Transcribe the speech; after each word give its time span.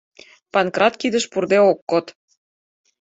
Панкрат 0.53 0.93
кидыш 1.01 1.25
пурде 1.31 1.57
ок 1.71 1.79
код. 1.89 2.05